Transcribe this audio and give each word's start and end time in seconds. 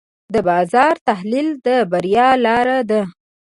د 0.33 0.35
بازار 0.49 0.93
تحلیل 1.07 1.47
د 1.65 1.67
بریا 1.91 2.29
لاره 2.45 2.79
ده. 2.89 3.01